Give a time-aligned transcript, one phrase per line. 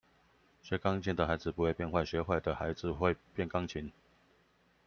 [0.63, 3.93] 學鋼琴的孩子不會變壞，學壞的孩子會變鋼琴